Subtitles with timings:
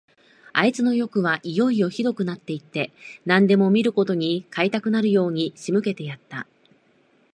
[0.53, 2.91] あいつのよくはいよいよひどくなって行って、
[3.27, 6.47] 何でも見るものごとに買いたくなるように仕向けてやった。